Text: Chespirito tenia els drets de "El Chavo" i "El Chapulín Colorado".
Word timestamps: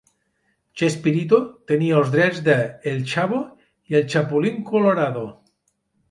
Chespirito 0.81 1.39
tenia 1.71 1.99
els 1.99 2.13
drets 2.15 2.39
de 2.47 2.55
"El 2.91 2.97
Chavo" 3.11 3.41
i 3.91 3.97
"El 3.99 4.07
Chapulín 4.15 4.57
Colorado". 4.71 5.23